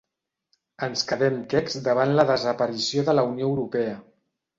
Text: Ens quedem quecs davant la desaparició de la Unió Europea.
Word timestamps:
Ens 0.85 1.03
quedem 1.09 1.35
quecs 1.51 1.77
davant 1.87 2.13
la 2.19 2.25
desaparició 2.31 3.05
de 3.11 3.15
la 3.19 3.27
Unió 3.33 3.51
Europea. 3.53 3.93